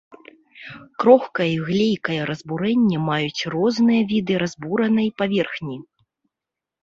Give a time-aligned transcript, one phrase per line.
[1.01, 5.77] Крохкае і глейкае разбурэнне маюць розныя віды разбуранай паверхні.